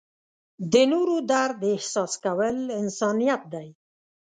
[0.71, 3.67] د نورو درد احساس کول انسانیت دی.